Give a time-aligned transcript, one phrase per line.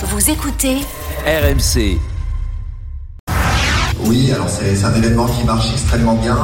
[0.00, 0.76] Vous écoutez
[1.26, 1.98] RMC.
[4.00, 6.38] Oui, alors c'est un événement qui marche extrêmement bien.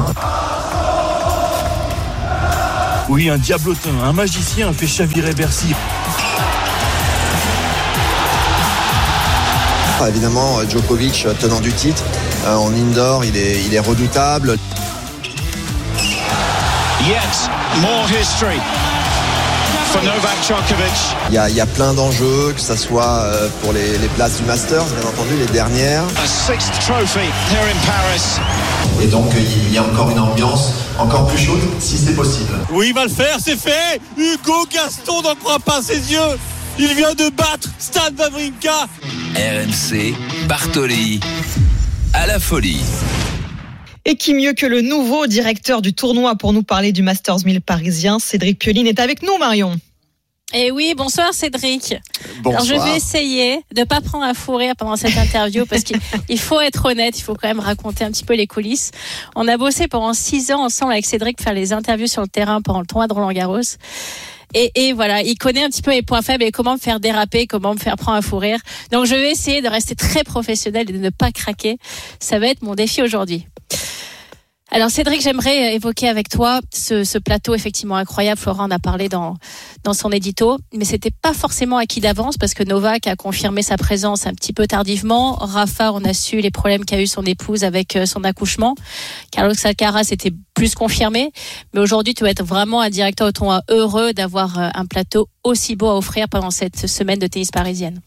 [3.07, 5.73] Oui, un diablotin, un magicien fait chavirer Bercy.
[10.01, 12.03] Ah, Évidemment, Djokovic, euh, tenant du titre,
[12.45, 14.57] euh, en indoor, il est, il est redoutable.
[17.07, 17.49] Yet
[17.79, 18.59] more history.
[21.29, 24.07] Il y a, il y a plein d'enjeux, que ce soit euh, pour les, les
[24.09, 26.03] places du Masters, bien entendu, les dernières.
[29.01, 32.53] Et donc, il y a encore une ambiance encore plus chaude, si c'est possible.
[32.71, 36.39] Oui, il va le faire, c'est fait Hugo Gaston n'en croit pas ses yeux
[36.79, 38.87] Il vient de battre Stan Wawrinka
[39.35, 40.15] RMC.
[40.47, 41.19] Bartoli.
[42.13, 42.81] À la folie.
[44.07, 47.61] Et qui mieux que le nouveau directeur du tournoi pour nous parler du Masters 1000
[47.61, 49.75] parisien, Cédric Pioline est avec nous, Marion.
[50.53, 51.95] Et oui, bonsoir Cédric.
[52.43, 52.63] Bonsoir.
[52.63, 55.99] Alors je vais essayer de pas prendre un fou rire pendant cette interview parce qu'il
[56.29, 58.91] il faut être honnête, il faut quand même raconter un petit peu les coulisses.
[59.35, 62.61] On a bossé pendant six ans ensemble avec Cédric faire les interviews sur le terrain
[62.61, 63.59] pendant le tournoi de Roland Garros.
[64.53, 66.99] Et, et voilà, il connaît un petit peu mes points faibles et comment me faire
[66.99, 68.59] déraper, comment me faire prendre un fou rire.
[68.91, 71.79] Donc je vais essayer de rester très professionnel et de ne pas craquer.
[72.19, 73.47] Ça va être mon défi aujourd'hui.
[74.75, 78.37] Alors Cédric, j'aimerais évoquer avec toi ce, ce plateau effectivement incroyable.
[78.37, 79.37] Florent en a parlé dans
[79.85, 83.77] dans son édito, mais c'était pas forcément acquis d'avance parce que Novak a confirmé sa
[83.77, 85.35] présence un petit peu tardivement.
[85.35, 88.75] Rafa, on a su les problèmes qu'a eu son épouse avec euh, son accouchement.
[89.31, 91.31] Carlos Alcaraz était plus confirmé,
[91.73, 95.29] mais aujourd'hui tu vas être vraiment un directeur au tournoi heureux d'avoir euh, un plateau
[95.45, 98.01] aussi beau à offrir pendant cette semaine de tennis parisienne.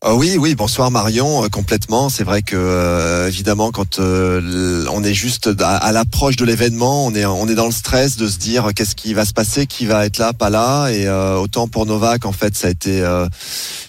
[0.00, 2.08] Ah oui, oui, bonsoir Marion, euh, complètement.
[2.08, 7.16] C'est vrai que euh, évidemment, quand euh, on est juste à, l'approche de l'événement, on
[7.16, 9.86] est on est dans le stress de se dire qu'est-ce qui va se passer, qui
[9.86, 10.86] va être là, pas là.
[10.90, 13.26] Et euh, autant pour Novak, en fait, ça a été, euh,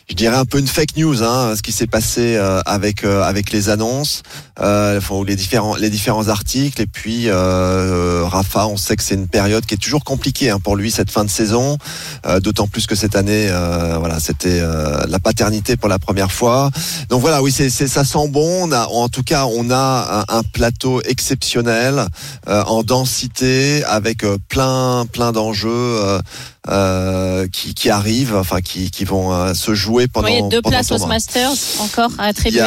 [0.09, 3.69] je dirais un peu une fake news, hein, ce qui s'est passé avec avec les
[3.69, 4.23] annonces,
[4.59, 6.81] les différents les différents articles.
[6.81, 10.75] Et puis Rafa, on sait que c'est une période qui est toujours compliquée hein, pour
[10.75, 11.77] lui cette fin de saison,
[12.41, 13.47] d'autant plus que cette année,
[13.99, 16.71] voilà, c'était la paternité pour la première fois.
[17.09, 18.67] Donc voilà, oui, c'est, c'est ça sent bon.
[18.67, 22.07] On a, en tout cas, on a un, un plateau exceptionnel
[22.47, 25.69] euh, en densité avec euh, plein plein d'enjeux.
[25.71, 26.19] euh,
[26.69, 30.27] euh, qui, qui arrivent, enfin qui, qui vont euh, se jouer pendant.
[30.27, 31.15] il y a deux pendant places le au tournoi.
[31.15, 32.59] Masters encore à attribuer?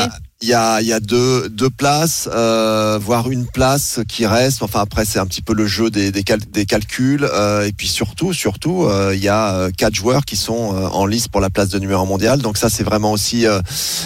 [0.42, 4.62] Il y a, y a deux, deux places, euh, voire une place qui reste.
[4.62, 7.24] Enfin après c'est un petit peu le jeu des, des, cal- des calculs.
[7.32, 10.88] euh, et puis surtout, surtout, euh, il y a euh, quatre joueurs qui sont euh,
[10.88, 12.40] en lice pour la place de numéro mondial.
[12.42, 13.60] Donc ça c'est vraiment aussi euh,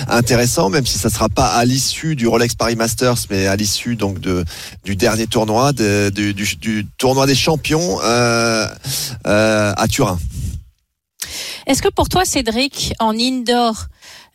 [0.08, 3.96] intéressant, même si ça sera pas à l'issue du Rolex Paris Masters, mais à l'issue
[3.96, 4.44] donc de
[4.84, 10.18] du dernier tournoi, de- du, du, du tournoi des champions à Turin.
[11.66, 13.86] Est-ce que pour toi, Cédric, en indoor,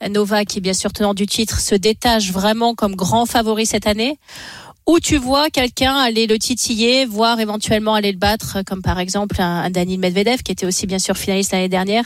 [0.09, 3.87] Novak, qui est bien sûr tenant du titre, se détache vraiment comme grand favori cette
[3.87, 4.17] année
[4.87, 9.39] ou tu vois quelqu'un aller le titiller, voire éventuellement aller le battre, comme par exemple
[9.39, 12.03] un, un Medvedev, qui était aussi bien sûr finaliste l'année dernière.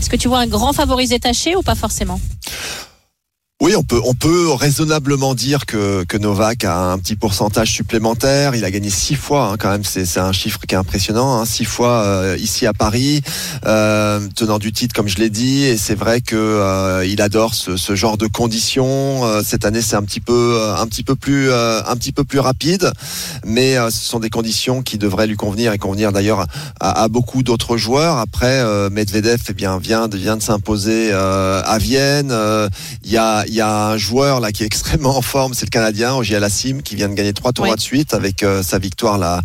[0.00, 2.20] Est-ce que tu vois un grand favori se détacher ou pas forcément?
[3.76, 8.54] On peut, on peut raisonnablement dire que, que Novak a un petit pourcentage supplémentaire.
[8.54, 9.84] Il a gagné six fois, hein, quand même.
[9.84, 11.40] C'est, un chiffre qui est impressionnant.
[11.40, 13.22] Hein, six fois euh, ici à Paris,
[13.66, 15.64] euh, tenant du titre, comme je l'ai dit.
[15.64, 19.24] Et c'est vrai que euh, il adore ce, ce genre de conditions.
[19.24, 22.12] Euh, cette année, c'est un petit peu, euh, un petit peu plus, euh, un petit
[22.12, 22.92] peu plus rapide,
[23.44, 26.46] mais ce sont des conditions qui devraient lui convenir et convenir d'ailleurs
[26.80, 28.18] à, à beaucoup d'autres joueurs.
[28.18, 32.34] Après, Medvedev, eh bien, vient de, vient de s'imposer à Vienne.
[33.02, 35.70] Il y a, y a un joueur là qui est extrêmement en forme, c'est le
[35.70, 37.78] Canadien Ogier Alassim qui vient de gagner trois tournois Oui.
[37.78, 39.40] de suite avec euh, sa victoire là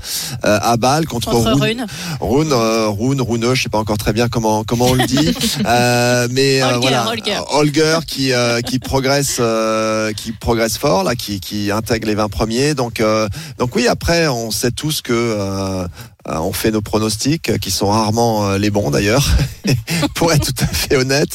[0.45, 1.85] euh, à Bâle contre, contre Rune.
[2.19, 5.33] Rune Rune, euh, Rune, je sais pas encore très bien comment comment on le dit,
[5.65, 7.39] Euh, mais euh, Holger, voilà, Holger.
[7.51, 12.29] Holger qui euh, qui progresse euh, qui progresse fort là, qui qui intègre les 20
[12.29, 12.73] premiers.
[12.73, 15.39] Donc euh, donc oui, après on sait tous que euh,
[15.79, 15.87] euh,
[16.31, 19.25] on fait nos pronostics, euh, qui sont rarement euh, les bons d'ailleurs,
[20.15, 21.29] pour être tout à fait honnête.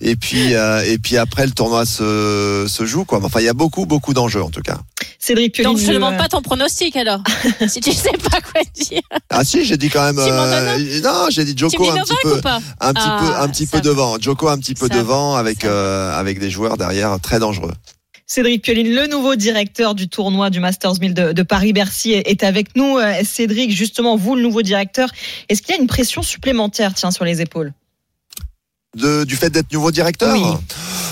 [0.00, 3.04] Et puis, euh, et puis après, le tournoi se, se joue.
[3.04, 3.20] Quoi.
[3.22, 4.78] Enfin, il y a beaucoup, beaucoup d'enjeux en tout cas.
[5.18, 5.72] Cédric Pioline.
[5.72, 7.20] Donc je ne demande pas ton pronostic alors,
[7.68, 9.00] si tu sais pas quoi dire.
[9.30, 10.18] Ah si, j'ai dit quand même.
[10.18, 13.66] Euh, non, j'ai dit Joko un petit peu, pas un petit Ah, peu, un petit
[13.66, 13.82] peu va.
[13.82, 14.16] devant.
[14.20, 15.00] Joko un petit peu Ça va.
[15.00, 17.72] devant avec euh, avec des joueurs derrière très dangereux.
[18.30, 22.76] Cédric Pioline, le nouveau directeur du tournoi du Masters 1000 de, de Paris-Bercy, est avec
[22.76, 22.98] nous.
[22.98, 25.08] Euh, Cédric, justement, vous, le nouveau directeur,
[25.48, 27.72] est-ce qu'il y a une pression supplémentaire, tiens, sur les épaules?
[28.94, 30.34] De, du fait d'être nouveau directeur?
[30.34, 30.42] Oui.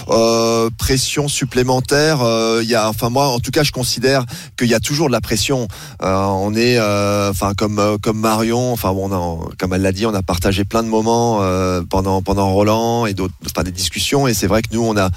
[0.09, 4.25] Euh, pression supplémentaire, euh, il y a, enfin moi, en tout cas, je considère
[4.57, 5.69] qu'il y a toujours de la pression.
[6.03, 10.23] Euh, on est, enfin comme comme Marion, enfin bon, comme elle l'a dit, on a
[10.23, 11.41] partagé plein de moments
[11.89, 14.27] pendant pendant Roland et d'autres, enfin des discussions.
[14.27, 15.11] Et c'est vrai que nous, on a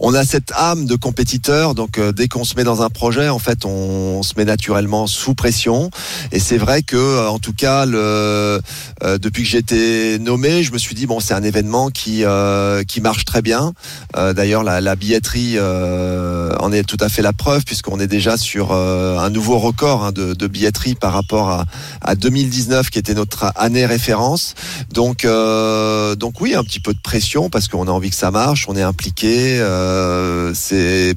[0.00, 1.74] on a cette âme de compétiteur.
[1.74, 5.34] Donc dès qu'on se met dans un projet, en fait, on, se met naturellement sous
[5.34, 5.90] pression.
[6.32, 8.60] Et c'est vrai que, en tout cas, le,
[9.02, 12.24] euh, depuis que j'ai été nommé, je me suis dit bon, c'est un événement qui
[12.24, 13.72] euh, qui marche très bien.
[14.16, 18.06] Euh, D'ailleurs, la, la billetterie euh, en est tout à fait la preuve puisqu'on est
[18.06, 21.64] déjà sur euh, un nouveau record hein, de, de billetterie par rapport à,
[22.00, 24.54] à 2019 qui était notre année référence.
[24.92, 28.30] Donc euh, donc oui, un petit peu de pression parce qu'on a envie que ça
[28.30, 29.58] marche, on est impliqué.
[29.60, 31.14] euh, c'est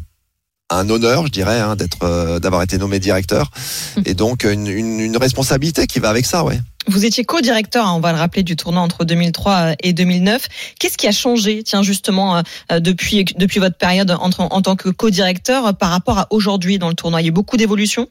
[0.70, 3.52] un honneur, je dirais, hein, d'être, euh, d'avoir été nommé directeur,
[4.06, 6.60] et donc une, une, une responsabilité qui va avec ça, ouais.
[6.90, 10.48] Vous étiez co-directeur, hein, on va le rappeler, du tournoi entre 2003 et 2009.
[10.80, 12.38] Qu'est-ce qui a changé, tiens, justement,
[12.72, 16.80] euh, depuis, depuis votre période entre, en tant que co-directeur euh, par rapport à aujourd'hui
[16.80, 17.22] dans le tournoi?
[17.22, 18.08] Il y a eu beaucoup d'évolutions?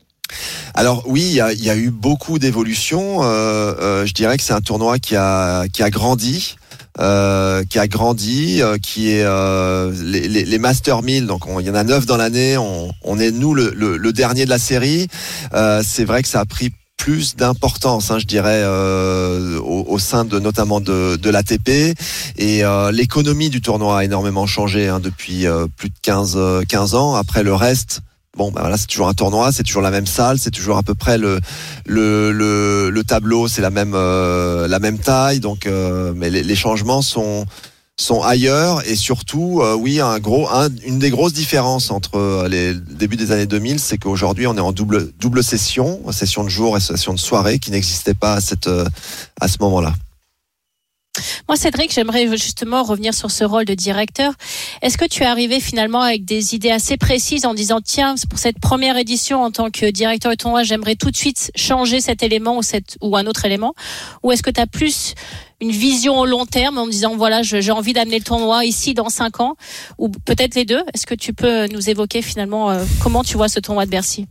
[0.75, 3.23] Alors oui, il y a, il y a eu beaucoup d'évolutions.
[3.23, 6.56] Euh, euh, je dirais que c'est un tournoi qui a, qui a grandi.
[6.99, 11.61] Euh, qui a grandi, euh, qui est euh, les, les, les Master 1000, donc on-
[11.61, 14.47] il y en a neuf dans l'année, on, on est nous le, le, le dernier
[14.47, 15.07] de la série.
[15.53, 19.99] Euh, c'est vrai que ça a pris plus d'importance, hein, je dirais, euh, au, au
[19.99, 21.95] sein de notamment de, de l'ATP.
[22.39, 26.63] Et euh, l'économie du tournoi a énormément changé hein, depuis euh, plus de 15, euh,
[26.67, 27.15] 15 ans.
[27.15, 28.01] Après le reste,
[28.37, 30.83] bon, bah voilà, c'est toujours un tournoi, c'est toujours la même salle, c'est toujours à
[30.83, 31.38] peu près le
[31.87, 35.41] le, le, le tableau, c'est la même euh, la même taille.
[35.41, 37.44] Donc, euh, mais les, les changements sont
[37.99, 42.47] sont ailleurs et surtout, euh, oui, un gros, un- une des grosses différences entre euh,
[42.47, 46.44] les le début des années 2000, c'est qu'aujourd'hui on est en double double session, session
[46.44, 48.85] de jour et session de soirée, qui n'existait pas à cette euh,
[49.41, 49.94] à ce moment-là.
[51.49, 54.33] Moi, Cédric, j'aimerais justement revenir sur ce rôle de directeur.
[54.83, 58.39] Est-ce que tu es arrivé finalement avec des idées assez précises en disant tiens, pour
[58.39, 62.23] cette première édition en tant que directeur de tournoi, j'aimerais tout de suite changer cet
[62.23, 62.63] élément ou,
[63.01, 63.75] ou un autre élément?
[64.23, 65.15] Ou est-ce que tu as plus
[65.61, 69.09] une vision au long terme en disant voilà, j'ai envie d'amener le tournoi ici dans
[69.09, 69.57] cinq ans?
[69.99, 70.83] Ou peut-être les deux?
[70.95, 74.27] Est-ce que tu peux nous évoquer finalement euh, comment tu vois ce tournoi de Bercy?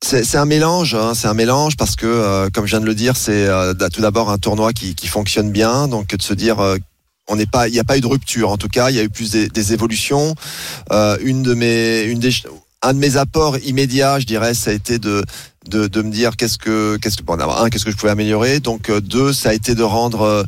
[0.00, 2.94] C'est un mélange, hein, c'est un mélange parce que, euh, comme je viens de le
[2.94, 6.60] dire, c'est euh, tout d'abord un tournoi qui, qui fonctionne bien, donc de se dire.
[6.60, 6.76] euh,
[7.28, 8.48] on n'est pas, il n'y a pas eu de rupture.
[8.50, 10.34] En tout cas, il y a eu plus des, des évolutions.
[10.92, 12.30] Euh, une de mes, une des,
[12.80, 15.22] un de mes apports immédiats, je dirais, ça a été de
[15.66, 18.60] de, de me dire qu'est-ce que qu'est-ce que bon, un qu'est-ce que je pouvais améliorer.
[18.60, 20.42] Donc euh, deux, ça a été de rendre euh,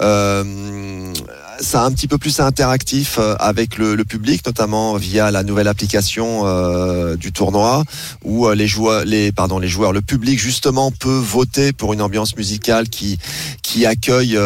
[0.00, 1.12] euh,
[1.60, 6.42] ça un petit peu plus interactif avec le, public, notamment via la nouvelle application
[7.14, 7.84] du tournoi
[8.24, 12.36] où les joueurs, les pardon, les joueurs, le public justement peut voter pour une ambiance
[12.36, 13.18] musicale qui
[13.62, 14.36] qui accueille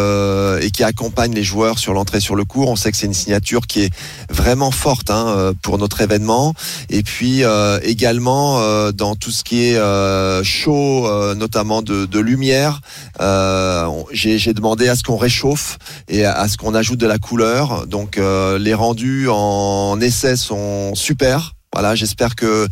[0.61, 2.69] et qui accompagne les joueurs sur l'entrée sur le cours.
[2.69, 3.91] On sait que c'est une signature qui est
[4.29, 6.53] vraiment forte hein, pour notre événement.
[6.91, 7.43] Et puis
[7.85, 9.79] également dans tout ce qui est
[10.19, 12.81] euh, show, euh, notamment de, lumière,
[13.21, 15.79] euh, j'ai demandé à ce qu'on réchauffe
[16.09, 17.87] et à, à ce qu'on ajoute de la couleur.
[17.87, 21.55] Donc les rendus en essai sont super.
[21.79, 22.67] Voilà, j'espère que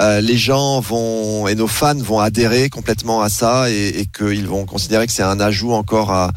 [0.00, 4.48] euh, les gens vont et nos fans vont adhérer complètement à ça et, et qu'ils
[4.48, 6.32] vont considérer que c'est un ajout encore à,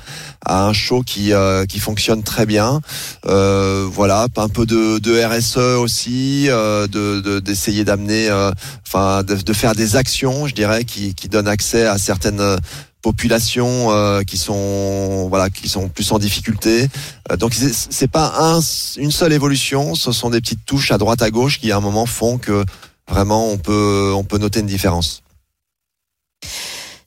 [0.45, 2.79] à un show qui euh, qui fonctionne très bien.
[3.25, 8.51] Euh, voilà, un peu de, de RSE aussi, euh, de de- d'essayer d'amener, euh,
[8.87, 12.57] enfin de, de faire des actions, je dirais, qui qui donnent accès à certaines
[13.01, 16.87] populations euh, qui sont voilà qui sont plus en difficulté.
[17.31, 18.59] Euh, donc c'est pas un,
[18.97, 21.81] une seule évolution, ce sont des petites touches à droite à gauche qui à un
[21.81, 22.63] moment font que
[23.09, 25.23] vraiment on peut on peut noter une différence.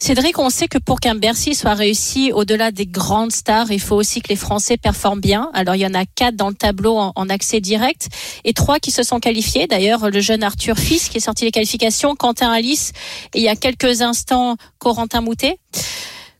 [0.05, 3.97] Cédric, on sait que pour qu'un Bercy soit réussi au-delà des grandes stars, il faut
[3.97, 5.51] aussi que les Français performent bien.
[5.55, 8.11] Alors il y en a quatre dans le tableau en, accès direct
[8.45, 9.67] et trois qui se sont qualifiés.
[9.67, 12.93] D'ailleurs, le jeune Arthur Fils qui est sorti des qualifications, Quentin Alice
[13.33, 15.57] et il y a quelques instants Corentin Moutet.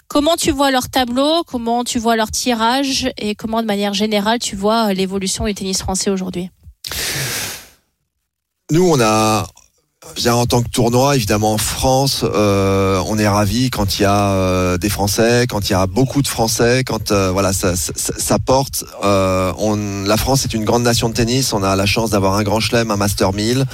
[0.09, 1.42] Comment tu vois leur tableau?
[1.44, 3.11] Comment tu vois leur tirage?
[3.16, 6.50] Et comment, de manière générale, tu vois l'évolution du tennis français aujourd'hui?
[8.71, 9.47] Nous on a
[10.20, 14.04] dirais, en tant que tournoi, évidemment en France, euh, on est ravi quand il y
[14.04, 17.76] a euh, des Français, quand il y a beaucoup de Français, quand euh, voilà ça,
[17.76, 18.84] ça, ça porte.
[19.02, 21.52] Euh, on, la France est une grande nation de tennis.
[21.52, 23.64] On a la chance d'avoir un Grand Chelem, un Master 1000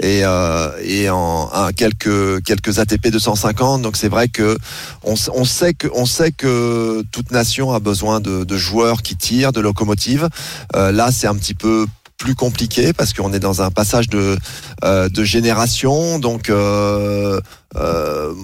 [0.00, 3.82] et, euh, et en, un, quelques quelques ATP 250.
[3.82, 4.56] Donc c'est vrai que
[5.02, 9.52] on sait que on sait que toute nation a besoin de, de joueurs qui tirent,
[9.52, 10.28] de locomotives.
[10.76, 11.86] Euh, là, c'est un petit peu
[12.20, 14.36] plus compliqué parce qu'on est dans un passage de
[14.84, 16.20] euh, de génération.
[16.20, 17.40] Donc, euh,
[17.74, 18.34] euh,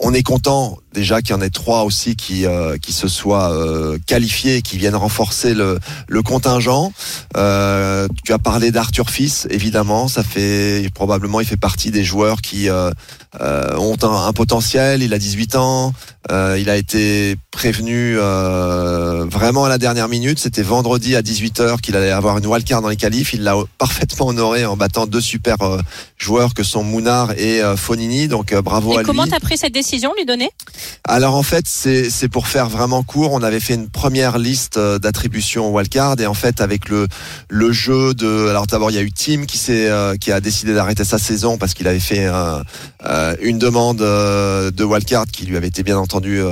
[0.00, 3.52] on est content déjà qu'il y en ait trois aussi qui euh, qui se soient
[3.52, 6.92] euh, qualifiés, et qui viennent renforcer le, le contingent.
[7.36, 12.40] Euh, tu as parlé d'Arthur Fils, évidemment, ça fait probablement il fait partie des joueurs
[12.40, 12.90] qui euh,
[13.76, 15.02] ont un, un, potentiel.
[15.02, 15.92] Il a 18 ans,
[16.30, 20.38] il a été prévenu vraiment à la dernière minute.
[20.38, 23.34] C'était vendredi à 18h qu'il allait avoir une wildcard dans les qualifs.
[23.34, 25.56] Il l'a parfaitement honoré en battant deux super
[26.16, 28.28] joueurs que sont Mounard et Fonini.
[28.28, 29.30] Donc bravo et à comment lui.
[29.30, 30.50] t'as pris cette décision, lui donner?
[31.04, 33.32] Alors en fait, c'est c'est pour faire vraiment court.
[33.32, 37.06] On avait fait une première liste d'attributions au wildcard et en fait avec le
[37.48, 39.90] le jeu de alors d'abord il y a eu Tim qui s'est
[40.20, 42.28] qui a décidé d'arrêter sa saison parce qu'il avait fait
[43.40, 46.42] une demande de wildcard qui lui avait été bien entendu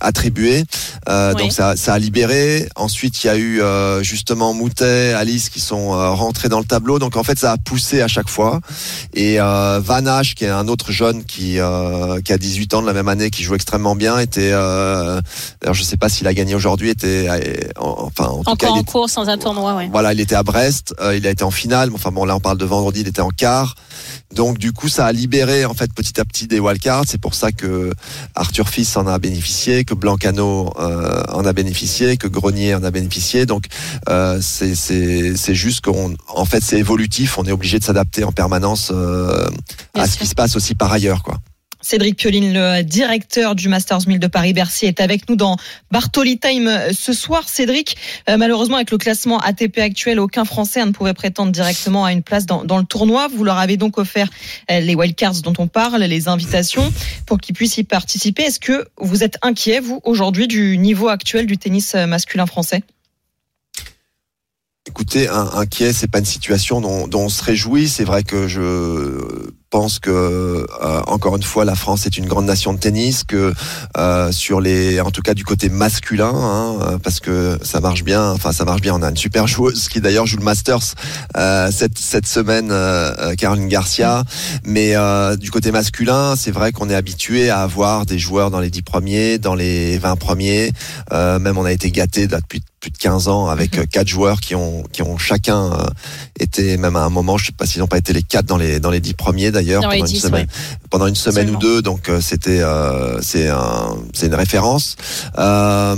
[0.00, 0.64] attribuée.
[1.08, 1.42] Euh, Oui.
[1.42, 2.68] Donc ça, ça a libéré.
[2.76, 6.64] Ensuite, il y a eu euh, justement Moutet, Alice qui sont euh, rentrés dans le
[6.64, 6.98] tableau.
[6.98, 8.60] Donc en fait, ça a poussé à chaque fois.
[9.14, 10.02] Et euh, Van
[10.36, 13.30] qui est un autre jeune qui euh, qui a 18 ans de la même année,
[13.30, 14.50] qui joue extrêmement bien, était.
[14.52, 15.20] Euh,
[15.62, 16.90] alors je sais pas s'il a gagné aujourd'hui.
[16.90, 19.76] Était euh, en- enfin en tout cas Encore il en était- course dans un tournoi,
[19.76, 19.88] ouais.
[19.90, 21.90] voilà, il était à Brest, euh, il a été en finale.
[21.94, 23.74] Enfin bon, là on parle de vendredi, il était en quart.
[24.34, 27.04] Donc du coup, ça a libéré en fait petit à petit des wildcards.
[27.06, 27.92] C'est pour ça que
[28.34, 32.90] Arthur Fils en a bénéficié, que Blancano euh, en a bénéficié, que Grenier en a
[32.90, 33.46] bénéficié.
[33.46, 33.66] Donc
[34.08, 37.38] euh, c'est c'est c'est juste qu'on en fait c'est évolutif.
[37.38, 39.48] On est obligé de s'adapter en permanence euh,
[39.94, 41.36] à ce qui se passe aussi par ailleurs, quoi.
[41.84, 45.58] Cédric Pioline, le directeur du Masters 1000 de Paris-Bercy, est avec nous dans
[45.90, 47.46] Bartoli Time ce soir.
[47.46, 47.98] Cédric,
[48.30, 52.22] euh, malheureusement, avec le classement ATP actuel, aucun Français ne pouvait prétendre directement à une
[52.22, 53.28] place dans, le tournoi.
[53.28, 54.30] Vous leur avez donc offert
[54.70, 56.90] euh, les wildcards dont on parle, les invitations,
[57.26, 58.44] pour qu'ils puissent y participer.
[58.44, 62.82] Est-ce que vous êtes inquiet, vous, aujourd'hui, du niveau actuel du tennis euh, masculin français?
[64.86, 67.88] Écoutez, inquiet, c'est pas une situation dont on se réjouit.
[67.88, 72.44] C'est vrai que je pense que euh, encore une fois, la France est une grande
[72.44, 73.24] nation de tennis.
[73.24, 73.52] Que
[73.96, 78.04] euh, sur les, en tout cas du côté masculin, hein, euh, parce que ça marche
[78.04, 78.30] bien.
[78.30, 78.94] Enfin, ça marche bien.
[78.94, 80.94] On a une super joueuse qui d'ailleurs joue le Masters
[81.36, 84.22] euh, cette cette semaine, euh, euh, Caroline Garcia.
[84.64, 84.94] Mais
[85.38, 88.82] du côté masculin, c'est vrai qu'on est habitué à avoir des joueurs dans les 10
[88.82, 90.70] premiers, dans les 20 premiers.
[91.10, 94.54] Même on a été gâté depuis plus de 15 ans avec euh, quatre joueurs qui
[94.54, 95.70] ont qui ont chacun
[96.38, 98.58] été même à un moment, je sais pas s'ils n'ont pas été les quatre dans
[98.58, 100.46] les dans les 10 premiers d'ailleurs Dans les pendant une 10, semaine
[100.90, 101.58] pendant une semaine Seulement.
[101.58, 101.82] ou deux.
[101.82, 104.96] Donc euh, c'était euh, c'est un c'est une référence.
[105.38, 105.96] Euh,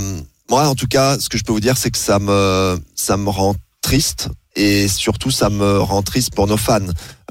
[0.49, 3.17] moi en tout cas, ce que je peux vous dire, c'est que ça me ça
[3.17, 6.79] me rend triste et surtout ça me rend triste pour nos fans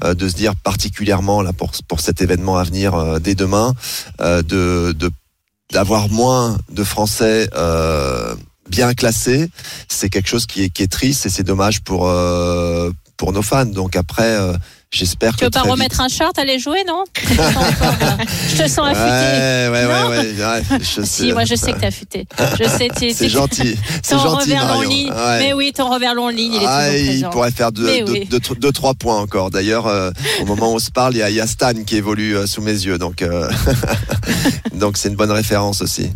[0.03, 3.73] euh, de se dire particulièrement là pour pour cet événement à venir euh, dès demain
[4.21, 5.11] euh, de de
[5.71, 7.49] d'avoir moins de Français
[8.69, 9.49] bien classés,
[9.87, 12.09] c'est quelque chose qui est qui est triste et c'est dommage pour
[13.17, 13.65] pour nos fans.
[13.65, 14.37] Donc après,
[14.91, 17.03] j'espère que Tu veux pas remettre un short, aller jouer, non
[17.35, 18.17] Pas encore, là.
[18.49, 18.99] Je te sens affûté.
[19.01, 20.09] Ouais, ouais, Non.
[20.09, 22.25] ouais, ouais, ouais, je Si, moi je sais que t'es affûté.
[22.59, 25.11] Je sais, tu C'est gentil, c'est Ton gentil revers long ligne.
[25.11, 25.39] Ouais.
[25.39, 27.29] Mais oui, ton revers long ligne, il est Ah, toujours il présent.
[27.29, 28.25] pourrait faire deux, Mais deux, oui.
[28.29, 29.49] deux, deux, trois points encore.
[29.51, 31.73] D'ailleurs, euh, au moment où on se parle, il y a, il y a Stan
[31.85, 33.49] qui évolue euh, sous mes yeux, donc euh,
[34.73, 36.09] donc c'est une bonne référence aussi.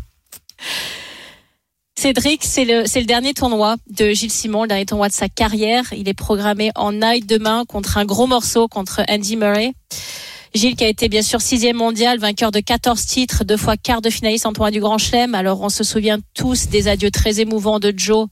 [2.01, 5.29] Cédric, c'est le, c'est le dernier tournoi de Gilles Simon, le dernier tournoi de sa
[5.29, 5.83] carrière.
[5.95, 9.73] Il est programmé en night demain contre un gros morceau contre Andy Murray.
[10.55, 14.01] Gilles qui a été bien sûr sixième mondial, vainqueur de 14 titres, deux fois quart
[14.01, 15.35] de finaliste en tournoi du Grand Chelem.
[15.35, 18.29] Alors on se souvient tous des adieux très émouvants de Joe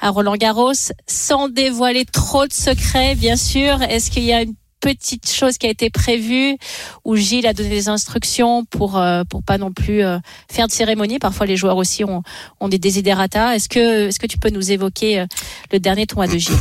[0.00, 0.72] à Roland Garros.
[1.06, 5.66] Sans dévoiler trop de secrets, bien sûr, est-ce qu'il y a une petite chose qui
[5.66, 6.58] a été prévue
[7.04, 10.18] où Gilles a donné des instructions pour euh, pour pas non plus euh,
[10.50, 11.18] faire de cérémonie.
[11.18, 12.22] Parfois les joueurs aussi ont
[12.60, 13.54] ont des desiderata.
[13.54, 15.26] Est-ce que est-ce que tu peux nous évoquer euh,
[15.72, 16.56] le dernier tournoi de Gilles?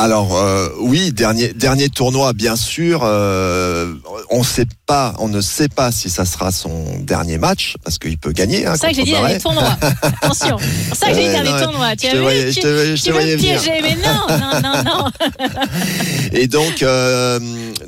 [0.00, 3.02] Alors euh, oui, dernier dernier tournoi bien sûr.
[3.04, 3.92] Euh,
[4.30, 8.16] on sait pas, on ne sait pas si ça sera son dernier match parce qu'il
[8.16, 8.64] peut gagner.
[8.66, 9.38] Hein, C'est ça que j'ai dit Murray.
[9.38, 9.76] dernier tournoi.
[10.22, 10.56] Attention.
[10.88, 11.96] C'est ça que j'ai dit dernier tournoi.
[11.96, 15.10] Tu je te voyais, je te, je te voyais piéger, mais non, non, non, non.
[16.32, 17.38] Et donc, euh,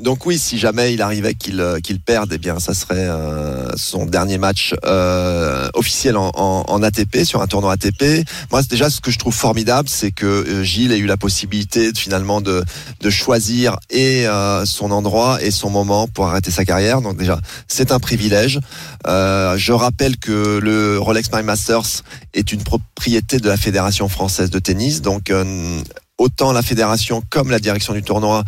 [0.01, 3.69] donc oui, si jamais il arrivait qu'il euh, qu'il perde, eh bien, ça serait euh,
[3.75, 8.23] son dernier match euh, officiel en, en, en ATP sur un tournoi ATP.
[8.51, 11.17] Moi, c'est déjà ce que je trouve formidable, c'est que euh, Gilles ait eu la
[11.17, 12.63] possibilité de, finalement de,
[12.99, 17.01] de choisir et euh, son endroit et son moment pour arrêter sa carrière.
[17.01, 18.59] Donc déjà, c'est un privilège.
[19.07, 24.49] Euh, je rappelle que le Rolex My Masters est une propriété de la Fédération française
[24.49, 25.01] de tennis.
[25.01, 25.81] Donc euh,
[26.23, 28.43] autant la fédération comme la direction du tournoi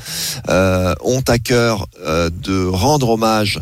[0.48, 3.60] euh, ont à cœur euh, de rendre hommage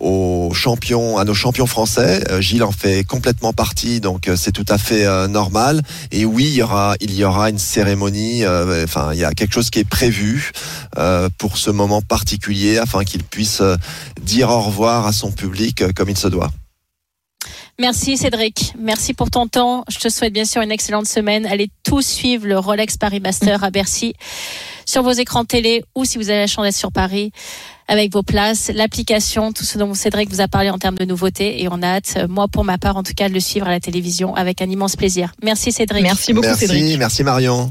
[0.00, 2.24] aux champions, à nos champions français.
[2.30, 5.82] Euh, Gilles en fait complètement partie, donc c'est tout à fait normal.
[6.10, 8.46] Et oui, il y aura, il y aura une cérémonie.
[8.46, 10.52] Enfin, il y a quelque chose qui est prévu
[11.36, 13.62] pour ce moment particulier, afin qu'il puisse
[14.22, 16.50] dire au revoir à son public comme il se doit.
[17.80, 19.84] Merci Cédric, merci pour ton temps.
[19.88, 21.46] Je te souhaite bien sûr une excellente semaine.
[21.46, 24.12] Allez tous suivre le Rolex Paris Master à Bercy
[24.84, 27.32] sur vos écrans télé ou si vous avez la chance d'être sur Paris
[27.88, 31.62] avec vos places, l'application, tout ce dont Cédric vous a parlé en termes de nouveautés
[31.62, 33.70] et on a hâte, moi pour ma part en tout cas, de le suivre à
[33.70, 35.32] la télévision avec un immense plaisir.
[35.42, 36.02] Merci Cédric.
[36.02, 36.98] Merci beaucoup merci, Cédric.
[36.98, 37.70] Merci Marion.